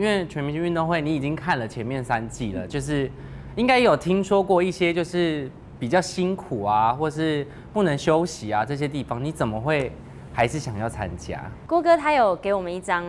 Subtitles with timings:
[0.00, 3.10] 因为全明星运动会你已经看了前面三季了，就是
[3.54, 9.92] 应该有听说过一些就是比较辛苦啊，或是不能休息啊这些地方，你怎么会
[10.32, 11.38] 还是想要参加？
[11.66, 13.04] 郭哥他有给我们一张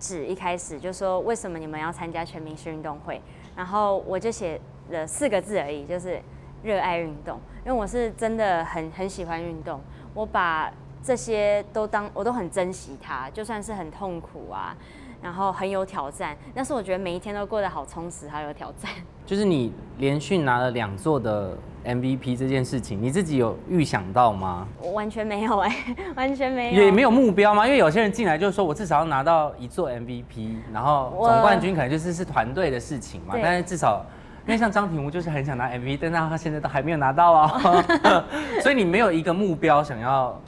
[0.00, 3.22] 纸，一开始就说为什么你们要参加全明星运动会，
[3.54, 6.20] 然后我就写了四个字而已，就是
[6.64, 9.80] 热爱运动，因为我是真的很很喜欢运动，
[10.12, 10.72] 我把
[11.04, 14.76] 这些都当我都很珍惜它，就算是很痛苦啊。
[15.22, 18.90] 然后很有挑战，但是我觉得每一天都过得好充实，好有挑战。
[19.26, 24.68] 就是你连续拿了两座的 MVP 这件事情，你自己有预想到吗？
[24.80, 25.76] 我完全没有哎，
[26.14, 26.84] 完全没有。
[26.84, 27.66] 也没有目标吗？
[27.66, 33.34] 因为有些人进来就是说我至少要拿到一座 MVP，然后总冠军可能就是是团队的事情嘛。
[33.42, 34.04] 但是至少，
[34.46, 37.84] 因为像张庭武就是很想拿 MVP，但他现在都还没有拿到哦。
[38.62, 40.40] 所以你没有一个目标想要。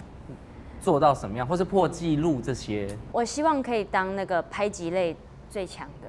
[0.81, 2.89] 做到什么样，或是破纪录这些？
[3.13, 5.17] 我希望可以当那个拍级类
[5.51, 6.09] 最强的。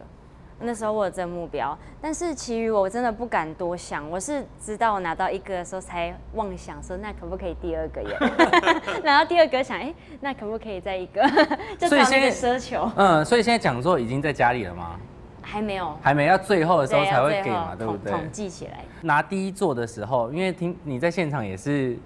[0.62, 4.10] 那时候我有这目标，但是其余我真的不敢多想。
[4.12, 8.18] 我是直到我拿到一个的时候，才妄想说那可不可以第二个耶？
[9.02, 11.26] 拿到第二个想，哎，那可不可以再一个？
[11.88, 12.92] 所以现在奢求。
[12.98, 15.00] 嗯，所以现在讲座已经在家里了吗？
[15.42, 18.12] 还没有，还没，要最后的时候才会给嘛，对不对？
[18.12, 18.84] 统计起来。
[19.02, 21.98] 拿第一座的时候，因为听你在现场也是。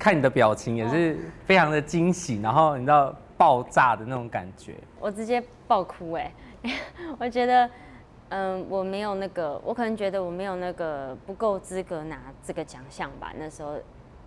[0.00, 6.32] 看你的表情也是非常的惊喜，然后你知道爆炸的那种感觉，我直接爆哭哎！
[7.20, 7.70] 我觉得，
[8.30, 13.30] 嗯，我没有那个，我可能觉得我没有那个不够资格拿这个奖项吧。
[13.38, 13.74] 那时候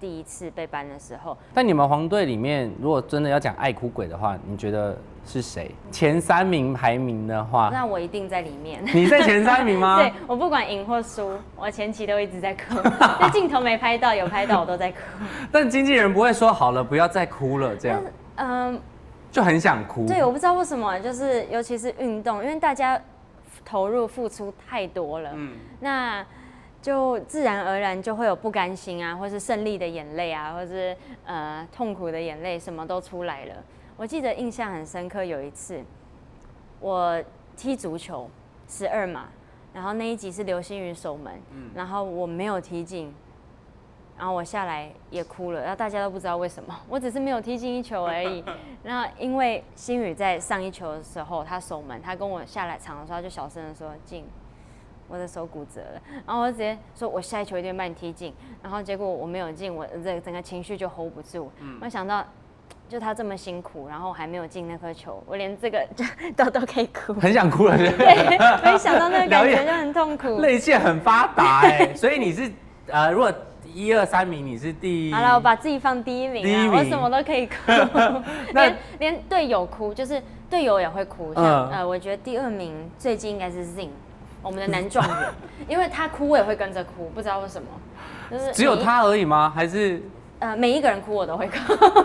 [0.04, 4.98] 第一次被搬的时候，但你们黄队里面，如果真的要讲爱哭鬼的话，你觉得？
[5.26, 5.74] 是谁？
[5.90, 8.84] 前三名排名的话，那我一定在里面。
[8.94, 9.96] 你在前三名吗？
[10.04, 12.76] 对，我不管赢或输，我前期都一直在哭。
[13.00, 14.98] 那镜头没拍到，有拍到我都在哭。
[15.50, 18.04] 但经纪人不会说好了，不要再哭了，这样。
[18.36, 18.78] 嗯，
[19.32, 20.06] 就很想哭。
[20.06, 23.02] 对，我不知道为什么，就是尤其是运动，因为大家
[23.64, 26.26] 投入付出太多了，嗯，那
[26.84, 30.96] 就自然而然就会有不甘心啊，或是胜利的眼泪啊，或是
[31.26, 33.56] 呃痛苦的眼泪，什么都出来了。
[33.96, 35.82] 我记得印象很深刻，有一次
[36.82, 37.24] 我
[37.56, 38.30] 踢足球
[38.68, 39.30] 十二码，
[39.74, 41.34] 然后那一集是流星雨守门，
[41.74, 43.16] 然后我没有踢进，
[44.18, 48.44] 然后我下来也哭了，然后大家都不知道为什么，我只是没有踢进一球而已。
[48.84, 54.26] 然后因为星宇在上一球的时候他守门，他跟我下来场的时候他就小声的说进，
[55.14, 62.26] 我的手骨折了，然后我直接说我下一球一定把你踢进，然后结果我没有进，我这整个情绪就 hold 不住，我想到。
[62.90, 67.76] 就他这么辛苦，然后还没有进那颗球，我连这个就 都都可以哭，很想哭了。
[67.76, 71.92] 对，没想到那个感觉就很痛苦， 泪腺很发达哎。
[71.96, 72.52] 所以你是
[72.88, 73.34] 呃，如果
[73.74, 77.54] 一二三名你是第，好了，我把自己放第一名啊，我什么都可以哭，
[78.54, 81.34] 连连队友哭，就是队友也会哭。
[81.34, 83.90] 像呃，我觉得第二名最近应该是 Zing，
[84.44, 85.18] 我们的男状元，
[85.68, 87.68] 因为他哭我也会跟着哭，不知道为什么，
[88.30, 89.52] 就是只有他而已吗？
[89.56, 90.02] 还是？
[90.40, 91.56] 呃，每一个人哭我都会哭，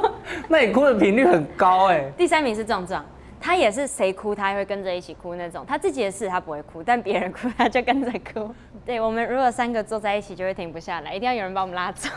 [0.49, 2.09] 那你哭的频率很高哎。
[2.17, 3.05] 第三名是壮壮，
[3.41, 5.65] 他也是谁哭他也会跟着一起哭那种。
[5.67, 8.55] 他自己的事他不会哭，但别人哭他就跟着哭。
[8.87, 12.09] 对我们如果三个坐在一起就会停不下来，一定要有人把我们拉走。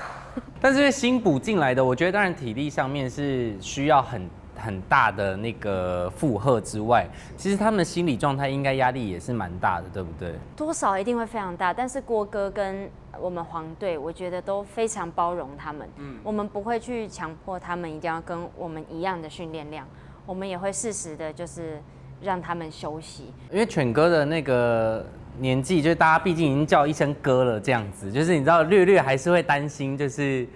[0.61, 4.29] 但是新补进来的，我觉得当然体力上面是需要很
[4.61, 10.33] 很大的那个负荷之外，其实他们心理状态应该压力也是蛮大的，对不对？
[10.55, 12.89] 多少一定会非常大，但是郭哥跟。
[13.19, 15.87] 我们黄队，我觉得都非常包容他们。
[15.97, 19.85] 嗯，我们不会去强迫他们一定要跟我们一样的训练量，
[20.25, 21.81] 我们也会适时的，就是
[22.21, 23.33] 让他们休息。
[23.51, 25.05] 因为犬哥的那个
[25.37, 30.47] 年纪，就是大家毕竟已经叫一声哥了，这样子，就是你知道，略略还是会担心，就是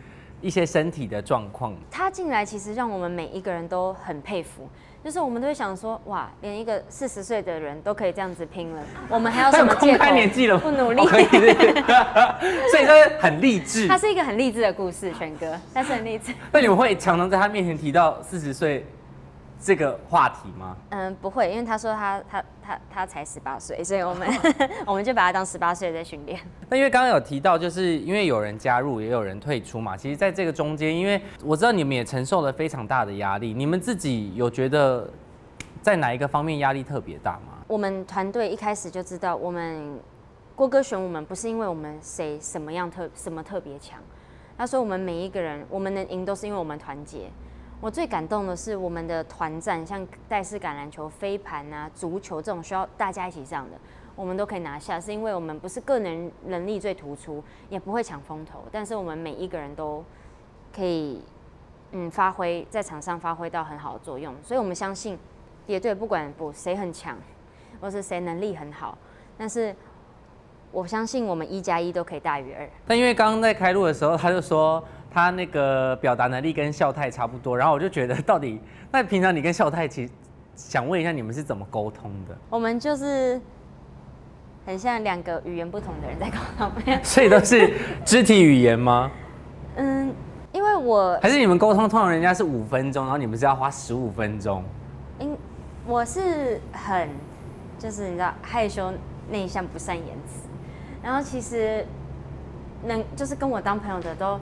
[0.45, 1.73] 一些身体的状况。
[1.89, 4.69] 他进来，其实让我们每一个人都很佩服。
[5.03, 10.13] 就是我们都会想说，哇，连一个四十岁的人都可以这样子拼了，我们还有什么借口？
[10.13, 11.03] 年纪了，不努力。
[11.07, 13.87] 所以说很励志。
[13.87, 16.31] 他是一个很励志的故事，全哥，他是很励志。
[16.51, 18.85] 那你们会常常在他面前提到四十岁？
[19.65, 20.77] 这个话题吗？
[20.91, 24.29] 嗯，不会，因为他说他他他他才十八岁，所以我们
[24.85, 26.39] 我们就把他当十八岁在训练。
[26.69, 29.97] 那因为刚刚有提到，就是因为有人加入，也有人退出嘛。
[29.97, 35.09] 其实，在这个中间，因为我知道你们也承受了非常大的压力，你们自己有觉得
[35.81, 37.57] 在哪一个方面压力特别大吗？
[37.65, 39.99] 我们团队一开始就知道，我们
[40.55, 43.99] 郭哥选我们不是因为我们谁什么样特什么特别强，
[44.55, 47.31] 他说我们每一个人我们能赢都是因为我们团结。
[47.81, 53.77] 我最感动的是我们的团战，像带式橄榄球、飞盘啊、足球这种需要大家一起上的，
[54.15, 60.03] 我们都可以拿下，是因为我们不是个人能力最突出，也不会抢风头，但是我们每一个人都
[60.73, 61.21] 可以，
[61.91, 65.19] 嗯，发挥在场上发挥到很好的作用，所以我们相信，
[65.67, 67.15] 蝶队不管不谁很强，
[67.79, 68.97] 或是谁能力很好，
[69.37, 69.75] 但是
[70.71, 72.67] 我相信我们一加一都可以大于二。
[72.87, 74.83] 但因为刚刚在开录的时候，他就说
[75.15, 78.59] 他那个表达能力跟孝太差不多，然后我就觉得到底
[78.91, 80.11] 那平常你跟孝太其实
[80.55, 82.35] 想问一下你们是怎么沟通的？
[82.49, 83.39] 我们就是
[84.65, 86.69] 很像两个语言不同的人在沟通，
[87.01, 87.73] 所以都是
[88.03, 89.09] 肢体语言吗？
[89.77, 90.13] 嗯，
[90.51, 94.61] 因为我还是你们沟通通常人家是五分钟，然后你们是要花十五分钟。
[95.17, 95.37] 因
[95.87, 97.07] 我是很
[97.79, 98.91] 就是你知道害羞
[99.31, 100.49] 内向不善言辞，
[101.01, 101.85] 然后其实
[102.83, 104.37] 能就是跟我当朋友的都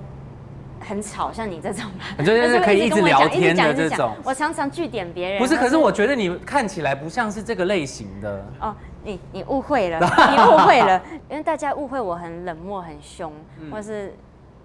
[0.83, 4.15] 很吵，像你这种吧， 就是可以一直聊天的这种。
[4.23, 5.39] 我常常据点别人。
[5.39, 8.45] 不是，可是我觉得你看起来不像是这个类型的。
[8.59, 9.99] 哦，你你误会了，
[10.31, 13.31] 你误会了，因为大家误会我很冷漠、很凶，
[13.71, 14.13] 或是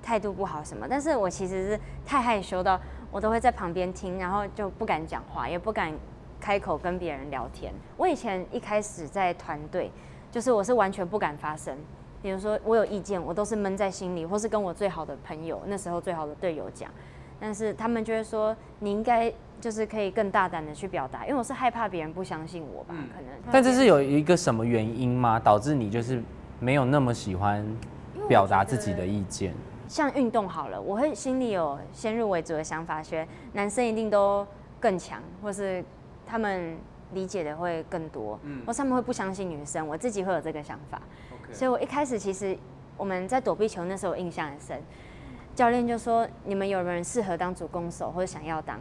[0.02, 0.86] 态度不好什么。
[0.88, 2.78] 但是我其实是太害羞到。
[3.10, 5.90] 我都会在旁边听，然后就不敢讲话，也不敢
[6.38, 7.72] 开口跟别人聊天。
[7.96, 9.90] 我以前一开始在团队，
[10.30, 11.74] 就是我是完全不敢发声。
[12.22, 16.90] 比如说我有意见，我都是闷在心里，或是跟我最好的朋友，那时候最好的队友讲。
[17.40, 22.94] 但是他们就会说，你应该就是可以更大胆的去表达，因为我是害怕别人不相信我吧？
[23.14, 23.30] 可能。
[23.52, 25.38] 但这是有一个什么原因吗？
[25.38, 26.20] 导致你就是
[26.58, 27.64] 没有那么喜欢
[28.26, 29.54] 表达自己的意见？
[29.86, 34.44] 像运动好了，我会心里有先入为主的想法，觉得男生一定都
[34.80, 35.84] 更强，或是
[36.26, 36.76] 他们
[37.12, 41.00] 理解的会更多，嗯，或他们会不相信女生，我自己会有这个想法。
[41.52, 42.56] 所以我一开始其实
[42.96, 44.82] 我们在躲避球那时候印象很深，
[45.54, 48.78] 教练就说你们有人适合当主攻手或者想要当，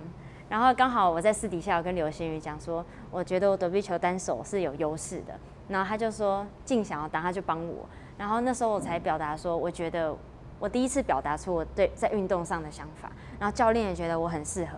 [0.50, 5.34] 然后刚好我在私底下有跟刘星宇讲说，我觉得我躲避球单手是有优势的，
[5.70, 7.86] 然后他就说静想要当，他就帮我，
[8.18, 10.16] 然后那时候我才表达说，我觉得。
[10.60, 14.72] 我第一次表达出我对在运动上的想法，然后教练也觉得我很适合，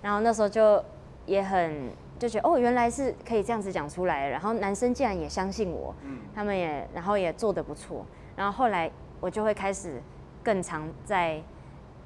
[0.00, 0.82] 然后那时候就
[1.26, 5.92] 也很就觉得哦，原来是可以这样子讲出来，然后男生竟然也相信我，
[6.34, 8.06] 他们也然后也做得不错，
[8.36, 8.88] 然后后来
[9.20, 10.00] 我就会开始
[10.42, 11.42] 更常在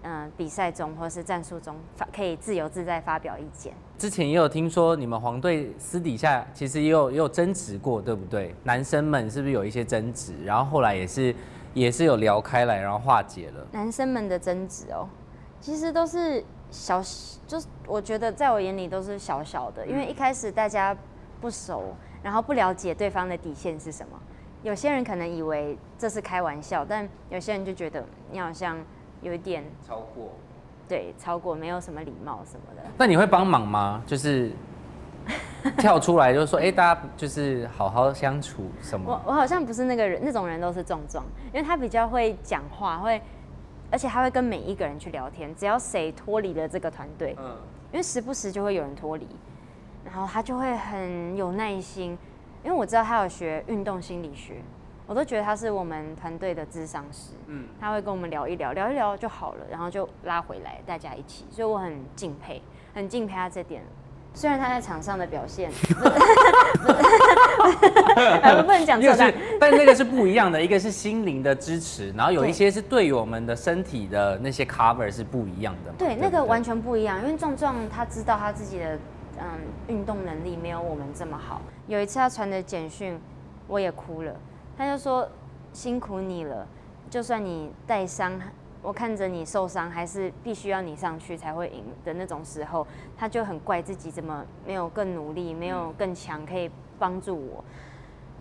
[0.02, 3.74] 嗯比赛中或是战术中发可以自由自在发表意见。
[3.98, 8.54] 之前也有听说你们黄队私底下其实也有也有争执过，对不对？
[8.62, 10.32] 男生们是不是有一些争执？
[10.44, 11.34] 然后后来也是。
[11.74, 13.66] 也是有聊开来，然后化解了。
[13.72, 15.08] 男生们的争执哦，
[15.60, 16.40] 其实都是
[16.74, 17.00] 小，
[17.46, 20.96] 就是我觉得在我眼里都是小小的，因为一开始大家
[21.40, 24.20] 不熟，然后不了解对方的底线是什么。
[24.64, 28.76] 有些人可能以为这是开玩笑，但有些人就觉得你好像
[29.22, 30.32] 有一点超过，
[30.88, 32.82] 对，超过没有什么礼貌什么的。
[32.98, 34.02] 那你会帮忙吗？
[34.04, 34.50] 就是。
[35.78, 39.10] 跳出来就是说，哎，大家就是好好相处什么？
[39.10, 43.22] 我我好像不是那个人，那种人都是壮壮，因为他比较会讲话，会，
[43.94, 47.56] 而且他会跟每一个人去聊天，只要谁脱离了这个团队，嗯，
[47.92, 49.28] 因为时不时就会有人脱离，
[50.04, 52.18] 然后他就会很有耐心，
[52.64, 54.56] 因为我知道他有学运动心理学，
[55.06, 62.60] 我都觉得他是我们团队的智商师，嗯，他会跟我们聊一聊，聊一聊就好了，然后就拉回来大家一起，所以我很敬佩，
[62.92, 63.80] 很敬佩他这点。
[64.34, 65.70] 虽然他在场上的表现，
[68.42, 75.92] 还 不能讲错的，但那个是不一样的，一个是心灵的支持，然后有一些是对我们的身体的那些 cover 是不一样的。
[75.96, 78.98] 对，那个完全不一样，因为壮壮他知道他自己的
[79.38, 79.46] 嗯
[79.86, 81.62] 运动能力没有我们这么好。
[81.86, 83.16] 有一次他传的简讯，
[83.68, 84.34] 我也哭了，
[84.76, 85.28] 他就说
[85.72, 86.66] 辛苦你了，
[87.08, 88.32] 就算你带伤。
[88.84, 92.86] 我看着你受伤，还是必须要你上去才会赢的那种时候，
[93.16, 97.64] 他就很怪自己怎么没有更努力，没有更强可以帮助我。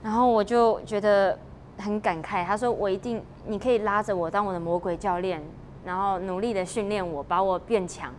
[0.04, 1.40] 然后我就觉得
[1.78, 5.42] 很感慨，他说我一定，你可以拉着我当我的魔鬼教练，
[5.86, 8.14] 然后努力的训练我，把我变强。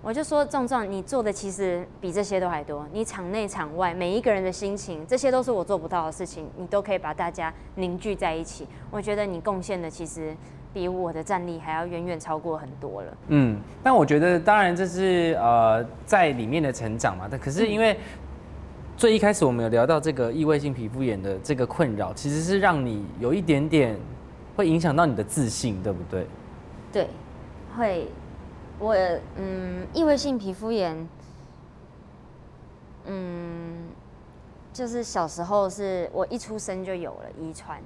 [0.00, 8.66] 我就说壮壮，你做的其实比这些都还多，你场内场外每一个人的心情，这些都是我做不到的事情，你都可以把大家凝聚在一起。
[8.90, 10.34] 我觉得你贡献的其实。
[10.72, 13.16] 比我的战力还要远远超过很多了。
[13.28, 17.26] 嗯，但我觉得当然这是呃在里面的成长嘛。
[17.30, 17.98] 但可是因为
[18.96, 23.98] 最一开始我们有聊到这个异位性皮肤炎的这个困扰，其实是让你有一点点
[24.56, 26.26] 会影响到你的自信，对不对？
[26.92, 27.08] 对，
[27.76, 28.08] 会。
[28.78, 28.96] 我
[29.36, 31.06] 嗯，异位性皮肤炎，
[33.04, 33.88] 嗯，
[34.72, 37.78] 就是小时候是我一出生就有了遗传。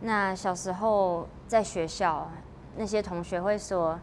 [0.00, 2.30] 那小时候在学校，
[2.76, 3.98] 那些同学会说：“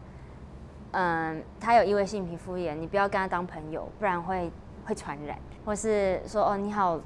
[0.92, 4.50] 嗯，他有异位性皮肤炎，你不要跟他当朋友，不然会
[4.84, 7.00] 会传染。”或是说：“哦，你好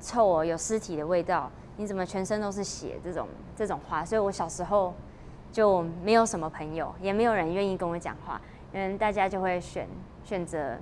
[0.00, 4.94] 臭哦，有尸体的味道，你怎么全身都是血？”这种这种话，所以我小时候
[5.52, 8.40] 就没有什么朋友，也没有人愿意跟我讲话，
[8.72, 9.86] 因为大家就会选
[10.24, 10.76] 选择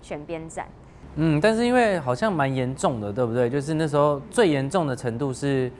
[0.00, 0.66] 选边站。
[1.16, 3.50] 嗯，但是因为好像蛮严重的，对不对？
[3.50, 5.70] 就是那时候最严重的程度是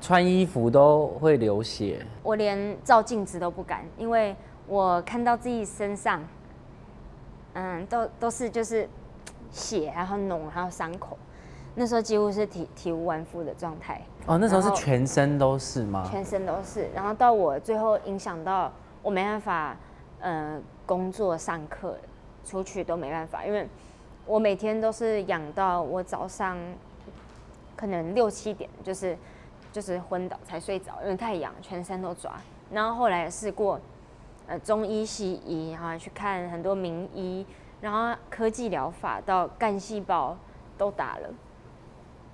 [0.00, 4.34] 穿衣服都会流血，我连照镜子都不敢，因为
[4.66, 6.22] 我看到自己身上，
[7.52, 8.88] 嗯，都都是就是
[9.50, 11.18] 血，然后脓，还有伤口。
[11.74, 14.02] 那时候几乎是体体无完肤的状态。
[14.26, 16.06] 哦，那时候是全身都是吗？
[16.10, 16.88] 全身都是。
[16.94, 19.76] 然后到我最后影响到我没办法，
[20.20, 21.96] 呃，工作、上课、
[22.44, 23.68] 出去都没办法，因为
[24.26, 26.58] 我每天都是养到我早上
[27.76, 29.16] 可能六七点，就是
[29.72, 32.32] 就是昏倒才睡着，因为太痒，全身都抓。
[32.70, 33.80] 然后后来试过，
[34.46, 37.46] 呃，中医、西医，然后去看很多名医，
[37.80, 40.36] 然后科技疗法到干细胞
[40.76, 41.28] 都打了。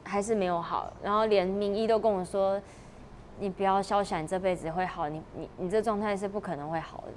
[0.04, 2.62] 还是没有好，然后连名医都跟我说
[3.40, 7.12] ：“你不要消想，你这辈子会好，你你你这状态是不可能会好的。”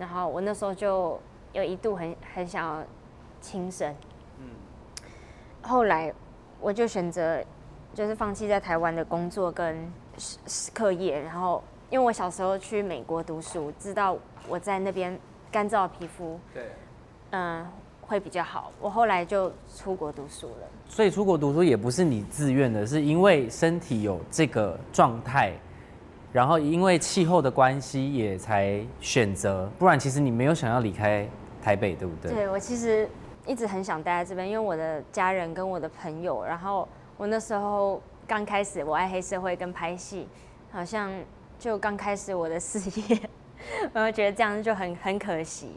[0.00, 1.20] 然后我那时候就
[1.52, 2.82] 有一度很很想要
[3.42, 3.94] 轻生，
[4.38, 4.46] 嗯，
[5.60, 6.10] 后来
[6.60, 7.44] 我就选择
[7.94, 9.76] 就是放弃在台湾的工作跟
[10.72, 14.16] 课业，然后因为我小时候去美国读书，知道
[14.48, 15.18] 我在那边
[15.50, 16.64] 干燥皮肤，对，
[17.30, 17.66] 嗯。
[18.00, 18.72] 会比较好。
[18.80, 20.68] 我后来就出国读书了。
[20.88, 25.52] 所以出国读书也不是你自愿的，是因为身体有这个状态，
[26.32, 29.70] 然后因为气候的关系也才选择。
[29.78, 31.28] 不然其实你没有想要离开
[31.62, 32.32] 台北，对不对？
[32.32, 33.06] 对我其实
[33.44, 36.42] 一直很想待在这边，因为我的家人跟我的朋友。
[36.42, 36.88] 然后
[37.18, 40.28] 我那时候刚开始我爱黑社会跟拍戏，
[40.70, 41.10] 好像
[41.58, 43.20] 就刚开始我的事业，
[43.92, 45.72] 我就觉得这样就很很可惜。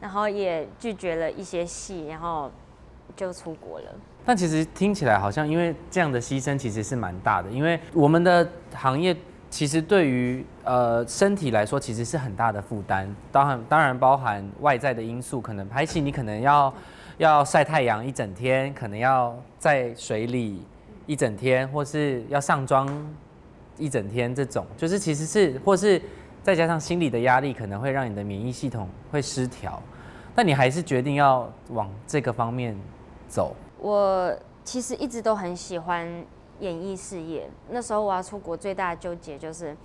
[0.00, 2.50] 然后也拒绝了一些戏，然后
[3.14, 3.94] 就出国了。
[4.24, 9.14] 但其实听起来好像，因为这样的牺牲其实是蛮大的，因为我们的行业
[9.50, 13.06] 其实对于呃身体来说其实是很大的负担。
[13.30, 16.72] 当然，当然包含外在的因素，可能拍戏你可能要
[17.18, 20.62] 要晒太阳一整天，可能要在水里
[21.06, 22.88] 一整天，或是要上妆
[23.78, 26.00] 一整天，这种就是其实是或是
[26.42, 29.80] 再加上心理的压力，可能会让你的免疫系统会失调。
[30.34, 32.76] 但你还是决定要往这个方面
[33.28, 33.54] 走。
[33.78, 36.08] 我其实一直都很喜欢
[36.58, 37.48] 演艺事业。
[37.70, 39.76] 那时候我要出国，最大的纠结就是，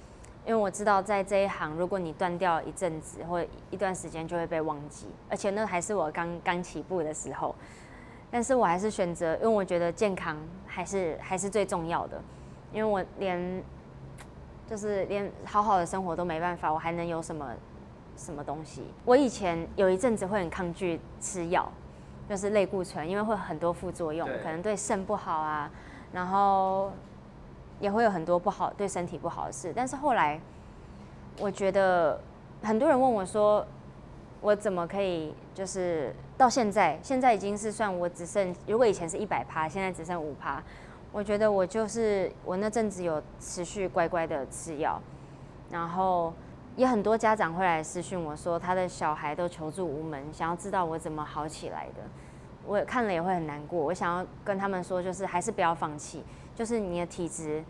[0.45, 5.07] 因为我知道在这一行，如果你断掉一阵子或一段时间，就会被忘记。
[5.29, 7.53] 而且那还是我刚刚起步的时候。
[8.31, 12.21] 但是我还是选择，因为我觉得健康还是还是最重要的。
[12.71, 13.63] 因为我连
[14.67, 17.47] 就是连好好的生活都没办法，我还能有什么？
[18.17, 18.83] 什么东西？
[19.05, 21.71] 我以前有一阵子会很抗拒吃药，
[22.27, 25.71] 就是类固醇，因为会很多副作用，可能对肾不好啊，
[26.11, 26.91] 然后
[27.79, 29.73] 也会有很多不好对身体不好的事。
[29.75, 30.39] 但是后来，
[31.39, 32.19] 我觉得
[32.61, 33.65] 很多人问我说，
[34.41, 40.61] 我怎么可以就是到现在，现在已经是算我只剩，如果以前是一百趴，现在只剩五趴，
[41.11, 45.01] 我觉得我就是我那阵子有持续乖乖的吃药，
[45.71, 46.33] 然后。
[46.75, 51.95] 也很多家长会来私讯我说，他的小孩都求助无门，想要知道我怎么好起来的。
[52.65, 53.77] 我看了也会很难过。
[53.77, 56.23] 我想要跟他们说，就是还是不要放弃，
[56.59, 57.63] 就是你的体质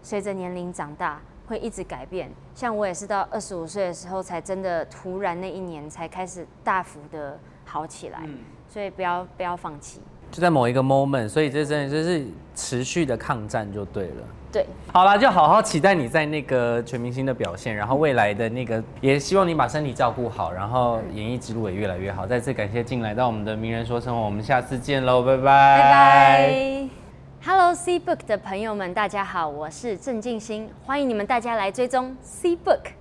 [0.00, 2.30] 随着年龄长大会一直改变。
[2.54, 8.22] 像我也是到二十五岁的时候，才真的突然那一年才开始大幅的好起来。
[8.66, 10.00] 所以不要不要放弃。
[10.30, 14.24] 就在某一个 moment，所以这真的就是持续的抗战就对了。
[14.50, 22.26] 对，好了，就好好期待你在那个全明星的表现，然后未来的那个，也希望你把身体照顾好，然后演艺之路也越来越好。
[22.26, 25.42] 再次感谢进来到我们的名人说生活，我们下次见喽，拜拜。
[25.42, 26.79] 拜拜。
[27.42, 32.99] Hello C Book 的朋友们，大家好，我是郑静心，欢迎你们大家来追踪 C Book。